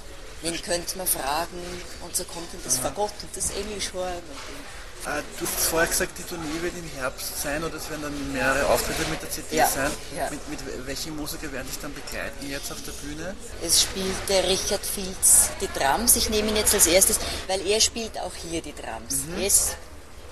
wen 0.42 0.60
könnte 0.62 0.96
man 0.98 1.06
fragen? 1.06 1.58
Und 2.04 2.14
so 2.14 2.24
kommt 2.24 2.52
dann 2.52 2.60
das 2.64 2.78
Fagott 2.78 3.12
und 3.22 3.36
das 3.36 3.50
Englischhorn. 3.50 4.12
Und 4.12 4.77
du 5.04 5.46
hast 5.46 5.66
vorher 5.70 5.88
gesagt, 5.88 6.12
die 6.18 6.22
Tournee 6.22 6.60
wird 6.60 6.74
im 6.76 6.88
Herbst 7.00 7.40
sein 7.42 7.62
oder 7.64 7.74
es 7.76 7.88
werden 7.88 8.02
dann 8.02 8.32
mehrere 8.32 8.66
Auftritte 8.68 9.08
mit 9.10 9.22
der 9.22 9.30
CD 9.30 9.56
Ja, 9.56 9.66
sein. 9.68 9.90
ja. 10.16 10.28
Mit, 10.30 10.48
mit 10.48 10.86
welchen 10.86 11.16
Musiker 11.16 11.50
werden 11.52 11.66
dich 11.68 11.78
dann 11.80 11.94
begleiten 11.94 12.48
jetzt 12.48 12.70
auf 12.72 12.78
der 12.82 12.92
Bühne? 12.92 13.34
Es 13.62 13.82
spielt 13.82 14.28
der 14.28 14.44
Richard 14.48 14.84
Fields 14.84 15.50
die 15.60 15.68
Drums. 15.78 16.16
Ich 16.16 16.28
nehme 16.30 16.48
ihn 16.50 16.56
jetzt 16.56 16.74
als 16.74 16.86
erstes, 16.86 17.18
weil 17.46 17.66
er 17.66 17.80
spielt 17.80 18.18
auch 18.20 18.34
hier 18.34 18.60
die 18.60 18.74
Drums. 18.74 19.22
Er 19.38 19.46
ist 19.46 19.76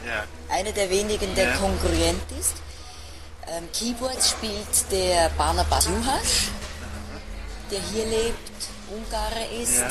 Ja. 0.05 0.25
Einer 0.55 0.73
der 0.73 0.91
wenigen, 0.91 1.35
der 1.35 1.49
Ja. 1.51 1.57
kongruent 1.57 2.23
ist. 2.39 2.55
Ähm, 3.49 3.69
Keyboards 3.73 4.31
spielt 4.31 4.91
der 4.91 5.31
Barnabas 5.39 5.87
Juhasz, 5.87 6.49
der 7.71 7.81
hier 7.81 8.05
lebt, 8.05 8.37
Ungare 8.91 9.47
ist. 9.63 9.83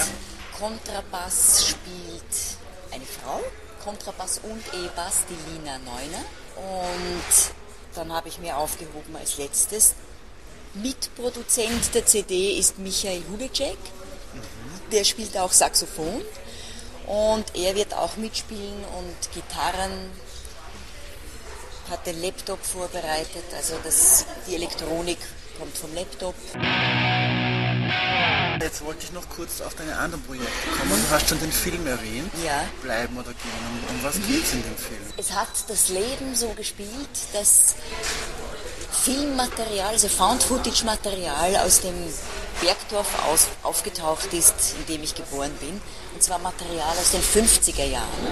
Kontrabass 0.60 1.66
spielt 1.70 2.58
eine 2.94 3.04
Frau, 3.06 3.42
Kontrabass 3.86 4.42
und 4.44 4.64
E-Bass 4.74 5.26
die 5.30 5.54
Lina 5.54 5.78
Neuner. 5.78 6.26
Und 6.58 7.54
dann 7.94 8.12
habe 8.12 8.28
ich 8.28 8.40
mir 8.40 8.58
aufgehoben 8.58 9.16
als 9.16 9.38
letztes. 9.38 9.94
Mitproduzent 10.74 11.94
der 11.94 12.06
CD 12.06 12.58
ist 12.58 12.80
Michael 12.80 13.22
Hubecek. 13.30 13.78
Der 14.92 15.04
spielt 15.04 15.38
auch 15.38 15.52
Saxophon. 15.52 16.22
Und 17.06 17.56
er 17.56 17.76
wird 17.76 17.94
auch 17.94 18.18
mitspielen 18.18 18.84
und 18.98 19.34
Gitarren, 19.34 20.12
hat 21.90 22.08
den 22.08 22.20
Laptop 22.20 22.66
vorbereitet, 22.66 23.44
also 23.56 23.76
das, 23.84 24.26
die 24.48 24.56
Elektronik 24.56 25.20
kommt 25.60 25.78
vom 25.78 25.94
Laptop. 25.94 26.34
Jetzt 28.62 28.84
wollte 28.86 29.04
ich 29.04 29.12
noch 29.12 29.28
kurz 29.30 29.62
auf 29.62 29.76
deine 29.76 29.98
anderen 29.98 30.24
Projekte 30.24 30.70
kommen. 30.78 30.92
Du 30.92 31.16
hast 31.16 31.30
schon 31.30 31.40
den 31.40 31.52
Film 31.52 31.86
erwähnt. 31.88 32.32
Ja. 32.44 32.64
Bleiben 32.82 33.16
oder 33.16 33.34
gehen. 33.34 33.52
Um, 33.90 33.96
um 33.96 34.04
was 34.04 34.16
geht's 34.16 34.54
in 34.54 34.64
dem 34.64 34.78
Film? 34.78 35.02
Es 35.18 35.32
hat 35.32 35.50
das 35.68 35.90
Leben 35.90 36.36
so 36.36 36.50
gespielt, 36.50 37.10
dass 37.34 37.76
Filmmaterial, 38.92 39.90
also 39.90 40.08
Found-Footage-Material 40.08 41.58
aus 41.58 41.82
dem 41.82 41.96
Bergdorf 42.62 43.08
aus, 43.28 43.48
aufgetaucht 43.64 44.34
ist, 44.34 44.76
in 44.80 44.86
dem 44.88 45.04
ich 45.04 45.16
geboren 45.16 45.54
bin. 45.60 45.82
Und 46.14 46.24
zwar 46.24 46.40
Material 46.40 46.96
aus 46.98 47.12
den 47.12 47.22
50er 47.22 47.84
Jahren, 47.84 48.28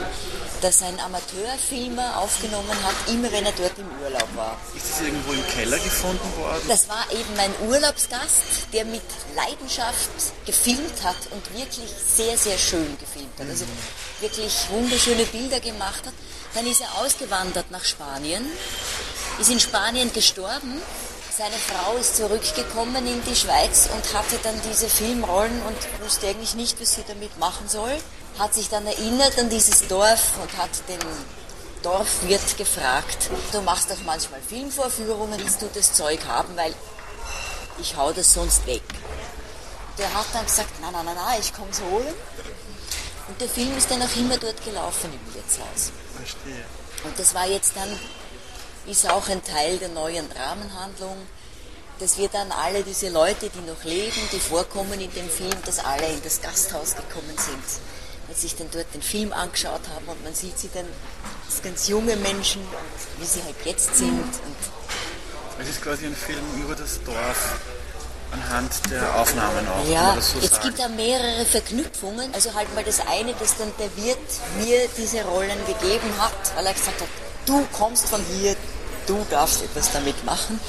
das 0.61 0.81
ein 0.81 0.97
Amateurfilmer 0.99 2.17
aufgenommen 2.17 2.71
hat, 2.81 2.95
immer 3.13 3.29
wenn 3.31 3.45
er 3.45 3.51
dort 3.51 3.77
im 3.77 3.89
Urlaub 4.01 4.29
war. 4.35 4.57
Ist 4.75 4.89
das 4.89 5.01
irgendwo 5.01 5.33
im 5.33 5.45
Keller 5.47 5.77
gefunden 5.77 6.37
worden? 6.37 6.61
Das 6.69 6.87
war 6.87 7.05
eben 7.11 7.37
ein 7.37 7.51
Urlaubsgast, 7.67 8.71
der 8.71 8.85
mit 8.85 9.01
Leidenschaft 9.35 10.09
gefilmt 10.45 11.03
hat 11.03 11.17
und 11.31 11.57
wirklich 11.57 11.89
sehr, 12.15 12.37
sehr 12.37 12.57
schön 12.57 12.97
gefilmt 12.97 13.37
hat. 13.37 13.49
Also 13.49 13.65
wirklich 14.21 14.53
wunderschöne 14.69 15.25
Bilder 15.25 15.59
gemacht 15.59 16.05
hat. 16.05 16.13
Dann 16.53 16.65
ist 16.67 16.79
er 16.81 16.97
ausgewandert 16.99 17.69
nach 17.71 17.83
Spanien, 17.83 18.45
ist 19.39 19.49
in 19.49 19.59
Spanien 19.59 20.13
gestorben. 20.13 20.81
Seine 21.35 21.57
Frau 21.57 21.95
ist 21.95 22.17
zurückgekommen 22.17 23.07
in 23.07 23.23
die 23.23 23.35
Schweiz 23.35 23.89
und 23.91 24.13
hatte 24.13 24.37
dann 24.43 24.53
diese 24.69 24.87
Filmrollen 24.87 25.63
und 25.63 26.03
wusste 26.03 26.27
eigentlich 26.27 26.53
nicht, 26.53 26.79
was 26.79 26.93
sie 26.93 27.03
damit 27.07 27.39
machen 27.39 27.67
soll. 27.67 27.97
Hat 28.37 28.53
sich 28.53 28.69
dann 28.69 28.85
erinnert 28.85 29.39
an 29.39 29.49
dieses 29.49 29.87
Dorf 29.87 30.37
und 30.39 30.55
hat 30.59 30.69
den 30.87 30.99
Dorfwirt 31.81 32.55
gefragt, 32.55 33.31
du 33.51 33.61
machst 33.61 33.89
doch 33.89 33.97
manchmal 34.05 34.41
Filmvorführungen, 34.41 35.39
willst 35.39 35.63
du 35.63 35.69
das 35.73 35.93
Zeug 35.93 36.19
haben, 36.27 36.55
weil 36.55 36.75
ich 37.79 37.97
hau 37.97 38.11
das 38.11 38.31
sonst 38.31 38.67
weg. 38.67 38.83
Der 39.97 40.13
hat 40.13 40.27
dann 40.33 40.45
gesagt, 40.45 40.79
nein, 40.81 40.93
nein, 40.93 41.05
nein, 41.05 41.15
nein, 41.15 41.39
ich 41.41 41.51
komme 41.51 41.71
es 41.71 41.81
holen. 41.81 42.13
Und 43.27 43.41
der 43.41 43.49
Film 43.49 43.75
ist 43.75 43.89
dann 43.89 44.03
auch 44.03 44.15
immer 44.15 44.37
dort 44.37 44.63
gelaufen 44.63 45.11
im 45.11 45.33
Wirtshaus. 45.33 45.91
Verstehe. 46.15 46.63
Und 47.03 47.17
das 47.17 47.33
war 47.33 47.47
jetzt 47.47 47.75
dann, 47.75 47.89
ist 48.87 49.09
auch 49.09 49.27
ein 49.29 49.43
Teil 49.43 49.77
der 49.77 49.89
neuen 49.89 50.25
Rahmenhandlung, 50.31 51.15
dass 51.99 52.17
wir 52.17 52.27
dann 52.27 52.51
alle 52.51 52.83
diese 52.83 53.09
Leute, 53.09 53.49
die 53.49 53.61
noch 53.69 53.83
leben, 53.83 54.19
die 54.31 54.39
vorkommen 54.39 54.99
in 54.99 55.11
dem 55.13 55.29
Film, 55.29 55.53
dass 55.65 55.79
alle 55.79 56.07
in 56.07 56.21
das 56.23 56.41
Gasthaus 56.41 56.95
gekommen 56.95 57.33
sind 57.37 57.63
und 58.27 58.37
sich 58.37 58.55
dann 58.55 58.67
dort 58.71 58.87
den 58.93 59.01
Film 59.01 59.31
angeschaut 59.31 59.81
haben 59.93 60.05
und 60.07 60.23
man 60.23 60.33
sieht 60.33 60.57
sie 60.57 60.69
dann 60.73 60.85
als 61.45 61.61
ganz 61.61 61.87
junge 61.87 62.15
Menschen 62.17 62.61
und 62.61 63.21
wie 63.21 63.25
sie 63.25 63.41
halt 63.43 63.55
jetzt 63.63 63.95
sind. 63.95 64.09
Und 64.19 65.61
Es 65.61 65.69
ist 65.69 65.81
quasi 65.81 66.05
ein 66.07 66.15
Film 66.15 66.43
über 66.61 66.75
das 66.75 67.01
Dorf 67.03 67.59
anhand 68.31 68.71
der 68.89 69.15
Aufnahmen 69.15 69.67
auch, 69.67 69.87
Ja, 69.87 70.17
so 70.19 70.39
es 70.39 70.49
sagen. 70.49 70.63
gibt 70.63 70.79
da 70.79 70.87
mehrere 70.87 71.45
Verknüpfungen. 71.45 72.33
Also 72.33 72.53
halt 72.55 72.73
mal 72.73 72.83
das 72.83 72.99
eine, 73.07 73.33
dass 73.35 73.55
dann 73.57 73.71
der 73.77 73.95
Wirt 73.95 74.17
mir 74.57 74.89
diese 74.97 75.23
Rollen 75.23 75.59
gegeben 75.67 76.09
hat, 76.17 76.33
weil 76.55 76.65
er 76.65 76.73
gesagt 76.73 76.99
hat, 76.99 77.07
du 77.45 77.63
kommst 77.71 78.07
von 78.09 78.21
hier, 78.35 78.55
du 79.07 79.25
darfst 79.29 79.61
etwas 79.63 79.91
damit 79.91 80.23
machen. 80.25 80.59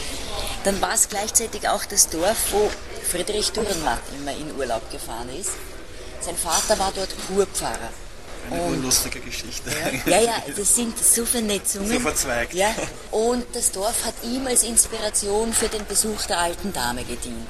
Dann 0.64 0.80
war 0.80 0.94
es 0.94 1.08
gleichzeitig 1.08 1.68
auch 1.68 1.84
das 1.84 2.08
Dorf, 2.08 2.36
wo 2.52 2.70
Friedrich 3.10 3.52
Dürrenmatt 3.52 4.00
immer 4.18 4.32
in 4.32 4.54
Urlaub 4.58 4.90
gefahren 4.90 5.28
ist. 5.38 5.50
Sein 6.20 6.36
Vater 6.36 6.78
war 6.78 6.92
dort 6.94 7.10
Kurpfarrer. 7.28 7.90
Eine 8.50 8.62
Und- 8.62 8.76
urlustige 8.78 9.20
Geschichte. 9.20 9.70
Ja, 10.06 10.20
ja, 10.20 10.42
das 10.54 10.74
sind 10.74 10.98
so 10.98 11.24
Vernetzungen. 11.24 11.90
So 11.90 12.00
verzweigt. 12.00 12.52
Ja, 12.54 12.74
und 13.10 13.44
das 13.54 13.72
Dorf 13.72 14.04
hat 14.04 14.14
ihm 14.22 14.46
als 14.46 14.62
Inspiration 14.64 15.52
für 15.52 15.68
den 15.68 15.86
Besuch 15.86 16.22
der 16.28 16.38
alten 16.40 16.72
Dame 16.72 17.04
gedient. 17.04 17.48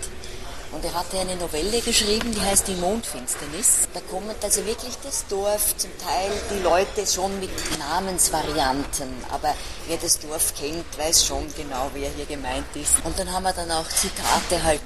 Und 0.75 0.85
er 0.85 0.95
hatte 0.95 1.21
eine 1.21 1.37
Novelle 1.37 1.81
geschrieben, 1.81 2.35
die 2.35 2.41
heißt 2.41 2.67
Die 2.67 2.75
Mondfinsternis. 2.75 3.89
Da 3.95 4.01
kommt 4.11 4.43
also 4.43 4.67
wirklich 4.67 4.95
das 5.05 5.25
Dorf, 5.29 5.77
zum 5.77 5.91
Teil 5.99 6.33
die 6.51 6.63
Leute 6.65 7.07
schon 7.07 7.39
mit 7.39 7.51
Namensvarianten, 7.79 9.09
aber 9.31 9.55
wer 9.87 9.99
das 9.99 10.19
Dorf 10.19 10.53
kennt, 10.59 10.99
weiß 10.99 11.27
schon 11.27 11.47
genau, 11.57 11.91
wer 11.95 12.11
hier 12.11 12.27
gemeint 12.27 12.67
ist. 12.75 12.95
Und 13.05 13.17
dann 13.17 13.31
haben 13.31 13.45
wir 13.45 13.53
dann 13.53 13.71
auch 13.71 13.89
Zitate 13.89 14.65
halt 14.65 14.81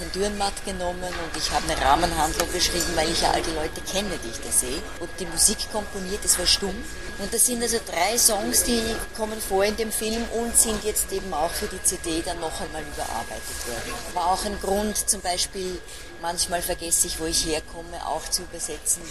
von 0.00 0.10
Dürrenmatt 0.12 0.64
genommen 0.64 1.02
und 1.02 1.36
ich 1.36 1.50
habe 1.50 1.70
eine 1.70 1.78
Rahmenhandlung 1.80 2.50
geschrieben, 2.50 2.90
weil 2.94 3.10
ich 3.10 3.20
ja 3.20 3.32
all 3.32 3.42
die 3.42 3.50
Leute 3.50 3.82
kenne, 3.82 4.18
die 4.24 4.30
ich 4.30 4.40
da 4.40 4.50
sehe. 4.50 4.80
Und 4.98 5.10
die 5.20 5.26
Musik 5.26 5.58
komponiert, 5.70 6.24
das 6.24 6.38
war 6.38 6.46
stumm. 6.46 6.74
Und 7.18 7.34
das 7.34 7.44
sind 7.44 7.62
also 7.62 7.78
drei 7.86 8.16
Songs, 8.16 8.64
die 8.64 8.80
kommen 9.14 9.38
vor 9.40 9.62
in 9.64 9.76
dem 9.76 9.92
Film 9.92 10.24
und 10.32 10.56
sind 10.56 10.82
jetzt 10.84 11.12
eben 11.12 11.32
auch 11.34 11.50
für 11.50 11.66
die 11.66 11.82
CD 11.82 12.22
dann 12.24 12.40
noch 12.40 12.60
einmal 12.62 12.82
überarbeitet 12.82 13.58
worden. 13.66 13.92
War 14.14 14.26
auch 14.32 14.44
ein 14.46 14.58
Grund, 14.60 14.96
zum 14.96 15.20
Beispiel, 15.20 15.78
manchmal 16.20 16.62
vergesse 16.62 17.06
ich, 17.06 17.18
wo 17.18 17.26
ich 17.26 17.44
herkomme, 17.46 18.06
auch 18.06 18.28
zu 18.28 18.42
übersetzen 18.42 19.02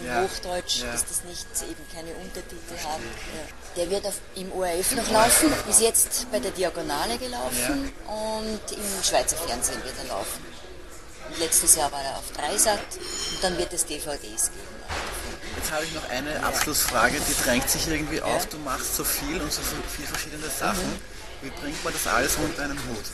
in 0.00 0.06
Ja, 0.06 0.22
Hochdeutsch, 0.22 0.80
ja. 0.80 0.92
dass 0.92 1.04
das 1.06 1.24
nicht 1.24 1.46
eben 1.62 1.84
keine 1.94 2.12
Untertitel 2.14 2.76
haben. 2.84 3.02
Ja. 3.04 3.82
Der 3.82 3.90
wird 3.90 4.06
auf, 4.06 4.14
im 4.34 4.52
ORF 4.52 4.92
noch 4.92 5.10
laufen, 5.10 5.52
ist 5.68 5.80
jetzt 5.80 6.30
bei 6.30 6.38
der 6.40 6.50
Diagonale 6.52 7.18
gelaufen 7.18 7.92
und 8.06 8.72
im 8.72 9.04
Schweizer 9.04 9.36
Fernsehen 9.36 9.82
wird 9.84 9.94
er 10.02 10.08
laufen. 10.08 10.44
Und 11.28 11.38
letztes 11.38 11.76
Jahr 11.76 11.90
war 11.90 12.02
er 12.02 12.18
auf 12.18 12.30
Dreisat 12.32 12.78
und 12.78 13.42
dann 13.42 13.58
wird 13.58 13.72
es 13.72 13.86
DVDs 13.86 14.50
geben. 14.50 14.74
Jetzt 15.56 15.72
habe 15.72 15.84
ich 15.84 15.94
noch 15.94 16.08
eine 16.10 16.42
Abschlussfrage, 16.44 17.16
die 17.20 17.44
drängt 17.44 17.68
sich 17.70 17.88
irgendwie 17.88 18.20
auf. 18.20 18.46
Du 18.46 18.58
machst 18.58 18.96
so 18.96 19.04
viel 19.04 19.40
und 19.40 19.52
so 19.52 19.62
viele 19.96 20.08
verschiedene 20.08 20.48
Sachen. 20.50 20.84
Mhm. 20.84 21.00
Wie 21.42 21.50
bringt 21.50 21.84
man 21.84 21.92
das 21.92 22.06
alles 22.06 22.36
unter 22.36 22.64
einen 22.64 22.78
Hut? 22.78 23.04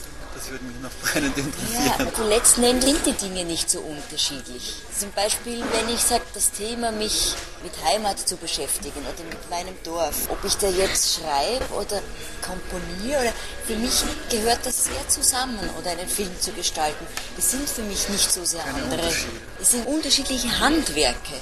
Das 0.41 0.49
würde 0.49 0.65
mich 0.65 0.79
noch 0.81 0.89
brennend 1.03 1.37
Ja, 1.37 1.43
interessieren. 1.43 2.07
also 2.07 2.23
letzten 2.27 2.63
Endes 2.63 2.85
sind 2.85 3.05
die 3.05 3.13
Dinge 3.13 3.45
nicht 3.45 3.69
so 3.69 3.79
unterschiedlich. 3.79 4.73
Zum 4.97 5.11
Beispiel, 5.11 5.63
wenn 5.71 5.93
ich 5.93 6.01
sage, 6.01 6.23
das 6.33 6.49
Thema, 6.49 6.91
mich 6.91 7.35
mit 7.61 7.71
Heimat 7.85 8.27
zu 8.27 8.37
beschäftigen 8.37 9.01
oder 9.01 9.23
mit 9.29 9.49
meinem 9.51 9.75
Dorf, 9.83 10.15
ob 10.29 10.43
ich 10.43 10.57
da 10.57 10.67
jetzt 10.67 11.19
schreibe 11.19 11.71
oder 11.75 12.01
komponiere, 12.41 13.21
oder 13.21 13.33
für 13.67 13.75
mich 13.75 14.03
gehört 14.31 14.65
das 14.65 14.85
sehr 14.85 15.07
zusammen, 15.09 15.59
oder 15.79 15.91
einen 15.91 16.09
Film 16.09 16.31
zu 16.39 16.51
gestalten. 16.53 17.05
Das 17.35 17.51
sind 17.51 17.69
für 17.69 17.83
mich 17.83 18.09
nicht 18.09 18.31
so 18.31 18.43
sehr 18.43 18.63
Keine 18.63 18.81
andere. 18.81 19.13
Es 19.61 19.71
sind 19.71 19.85
unterschiedliche 19.85 20.59
Handwerke. 20.59 21.35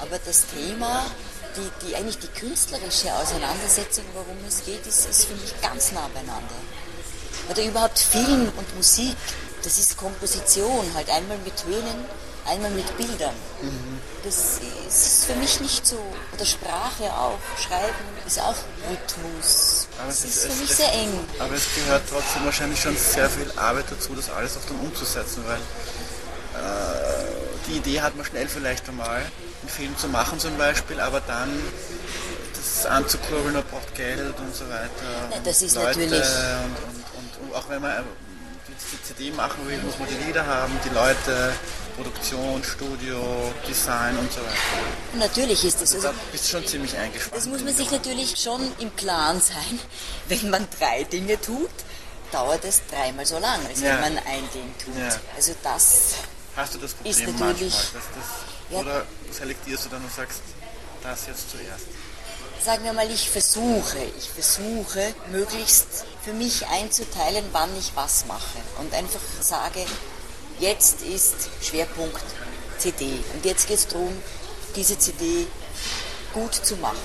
Aber 0.00 0.18
das 0.24 0.46
Thema, 0.46 1.04
die, 1.56 1.86
die 1.86 1.94
eigentlich 1.94 2.18
die 2.18 2.40
künstlerische 2.40 3.14
Auseinandersetzung, 3.14 4.04
worum 4.14 4.38
es 4.48 4.64
geht, 4.64 4.86
ist, 4.86 5.10
ist 5.10 5.26
für 5.26 5.34
mich 5.34 5.52
ganz 5.60 5.92
nah 5.92 6.08
beieinander. 6.14 6.56
Oder 7.50 7.64
überhaupt 7.64 7.98
Film 7.98 8.52
und 8.56 8.76
Musik, 8.76 9.16
das 9.64 9.78
ist 9.78 9.96
Komposition, 9.96 10.86
halt 10.94 11.10
einmal 11.10 11.36
mit 11.38 11.56
Tönen, 11.56 12.04
einmal 12.46 12.70
mit 12.70 12.96
Bildern. 12.96 13.34
Das 14.24 14.60
ist 14.88 15.24
für 15.26 15.34
mich 15.34 15.60
nicht 15.60 15.86
so. 15.86 15.96
Oder 16.34 16.46
Sprache 16.46 17.04
auch, 17.12 17.38
Schreiben 17.58 17.94
ist 18.26 18.38
auch 18.40 18.54
Rhythmus. 18.88 19.88
Aber 19.98 20.06
Das 20.08 20.18
es 20.20 20.24
ist 20.24 20.36
ist- 20.36 20.52
für 20.52 20.60
mich 20.62 20.70
es- 20.70 20.76
sehr 20.76 20.92
eng. 20.92 21.20
Aber 21.38 21.54
es 21.54 21.64
gehört 21.74 22.02
trotzdem 22.08 22.44
wahrscheinlich 22.44 22.80
schon 22.80 22.96
sehr 22.96 23.28
viel 23.28 23.50
Arbeit 23.56 23.86
dazu, 23.90 24.14
das 24.14 24.30
alles 24.30 24.56
auch 24.56 24.64
dann 24.68 24.78
umzusetzen, 24.80 25.44
weil 25.46 25.56
äh, 25.56 27.26
die 27.68 27.76
Idee 27.78 28.00
hat 28.00 28.16
man 28.16 28.24
schnell 28.26 28.48
vielleicht 28.48 28.88
einmal, 28.88 29.16
einen 29.62 29.68
Film 29.68 29.96
zu 29.98 30.08
machen 30.08 30.38
zum 30.40 30.56
Beispiel, 30.56 31.00
aber 31.00 31.20
dann 31.20 31.50
das 32.54 32.86
anzukurbeln, 32.86 33.54
man 33.54 33.64
braucht 33.64 33.94
Geld 33.94 34.34
und 34.38 34.54
so 34.54 34.64
weiter. 34.68 34.90
Ja, 35.30 35.38
das 35.44 35.62
ist 35.62 35.74
Leute 35.74 35.98
natürlich- 36.00 36.12
und, 36.22 36.96
und 36.96 36.99
auch 37.54 37.68
wenn 37.68 37.80
man 37.82 37.90
äh, 37.90 38.02
die, 38.68 39.02
CD 39.02 39.30
machen 39.32 39.66
will, 39.66 39.78
muss 39.78 39.98
man 39.98 40.08
die 40.08 40.24
Lieder 40.26 40.46
haben, 40.46 40.72
die 40.84 40.88
Leute, 40.94 41.52
Produktion, 41.96 42.62
Studio, 42.64 43.52
Design 43.68 44.16
und 44.16 44.32
so 44.32 44.40
weiter. 44.40 45.18
Natürlich 45.18 45.64
ist 45.64 45.82
es. 45.82 45.94
Also, 45.94 46.08
Da 46.08 46.14
bist 46.32 46.44
du 46.46 46.48
schon 46.58 46.66
ziemlich 46.66 46.96
eingespannt. 46.96 47.36
Das 47.36 47.46
muss 47.46 47.62
man 47.62 47.74
sich 47.74 47.90
natürlich 47.90 48.36
schon 48.38 48.60
im 48.78 48.94
Klaren 48.96 49.40
sein. 49.40 49.78
Wenn 50.28 50.50
man 50.50 50.66
drei 50.78 51.04
Dinge 51.04 51.40
tut, 51.40 51.70
dauert 52.32 52.64
es 52.64 52.80
dreimal 52.90 53.26
so 53.26 53.38
lang, 53.38 53.58
als 53.66 53.80
Ja. 53.80 53.94
wenn 53.94 54.14
man 54.14 54.18
ein 54.24 54.48
Ding 54.54 54.72
tut. 54.84 54.96
Ja. 54.96 55.08
Also 55.36 55.52
das, 55.64 56.14
Hast 56.56 56.74
du 56.74 56.78
das 56.78 56.94
Problem 56.94 57.10
Ist 57.12 57.26
manchmal? 57.26 57.48
natürlich- 57.50 57.74
das, 57.74 58.02
Ja. 58.70 58.78
Oder 58.78 59.04
selektierst 59.32 59.86
du 59.86 59.88
dann 59.88 60.02
und 60.04 60.12
sagst, 60.12 60.40
das 61.02 61.26
jetzt 61.26 61.50
zuerst? 61.50 61.86
Sagen 62.64 62.84
wir 62.84 62.92
mal, 62.92 63.10
ich 63.10 63.30
versuche, 63.30 63.98
ich 64.18 64.28
versuche 64.28 65.14
möglichst 65.30 66.04
für 66.22 66.32
mich 66.32 66.66
einzuteilen, 66.66 67.44
wann 67.52 67.70
ich 67.78 67.92
was 67.94 68.26
mache 68.26 68.58
und 68.78 68.92
einfach 68.94 69.20
sage, 69.40 69.84
jetzt 70.58 71.02
ist 71.02 71.34
Schwerpunkt 71.62 72.22
CD 72.78 73.18
und 73.34 73.44
jetzt 73.44 73.66
geht 73.66 73.78
es 73.78 73.88
darum, 73.88 74.12
diese 74.76 74.98
CD 74.98 75.46
gut 76.34 76.54
zu 76.54 76.76
machen. 76.76 76.98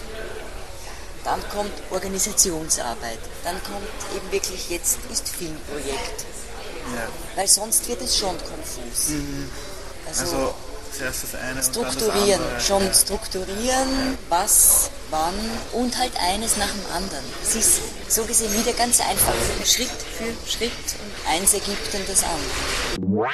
Dann 1.24 1.42
kommt 1.50 1.74
Organisationsarbeit, 1.90 3.20
dann 3.44 3.56
kommt 3.64 3.88
eben 4.16 4.32
wirklich, 4.32 4.70
jetzt 4.70 5.00
ist 5.12 5.28
Filmprojekt. 5.30 6.26
Ja. 6.94 7.08
Weil 7.36 7.48
sonst 7.48 7.88
wird 7.88 8.02
es 8.02 8.16
schon 8.18 8.38
konfus. 8.38 9.10
Mhm. 9.10 9.50
Also, 10.08 10.22
also 10.22 10.54
strukturieren, 10.94 12.40
und 12.40 12.46
dann 12.46 12.54
das 12.54 12.68
schon 12.68 12.94
strukturieren, 12.94 14.18
was, 14.30 14.92
wann 15.10 15.34
und 15.74 15.98
halt 15.98 16.14
eines 16.20 16.58
nach 16.58 16.72
dem 16.72 16.86
anderen. 16.94 17.26
Es 17.44 17.56
ist 17.56 17.82
so 18.10 18.24
gesehen 18.26 18.54
wieder 18.54 18.74
ganz 18.74 19.00
einfach, 19.02 19.34
Schritt 19.66 19.90
für 19.90 20.50
Schritt 20.50 20.72
und 20.72 21.30
eins 21.30 21.54
ergibt 21.54 21.94
dann 21.94 22.02
das 22.08 22.24
andere. 22.24 23.30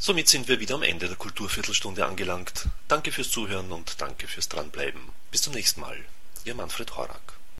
Somit 0.00 0.28
sind 0.28 0.48
wir 0.48 0.60
wieder 0.60 0.74
am 0.74 0.82
Ende 0.82 1.06
der 1.08 1.16
Kulturviertelstunde 1.16 2.04
angelangt. 2.04 2.66
Danke 2.88 3.12
fürs 3.12 3.30
Zuhören 3.30 3.70
und 3.72 4.00
danke 4.00 4.26
fürs 4.26 4.48
Dranbleiben. 4.48 5.00
Bis 5.30 5.42
zum 5.42 5.52
nächsten 5.52 5.80
Mal. 5.80 5.96
Ihr 6.44 6.54
Manfred 6.54 6.96
Horak. 6.96 7.33